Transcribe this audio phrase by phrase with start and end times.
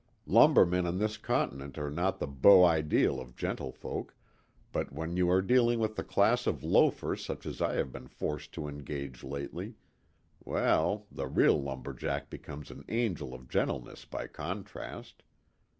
[0.25, 4.15] Lumbermen on this continent are not the beau ideal of gentlefolk,
[4.71, 8.07] but when you are dealing with the class of loafer such as I have been
[8.07, 9.75] forced to engage lately,
[10.43, 15.21] well, the real lumber jack becomes an angel of gentleness by contrast.